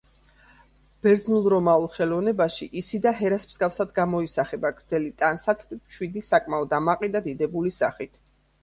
[1.07, 8.23] ბერძნულ–რომაულ ხელოვნებაში ისიდა ჰერას მსგავსად გამოისახება: გრძელი ტანსაცმლით, მშვიდი, საკმაოდ ამაყი და დიდებული სახით.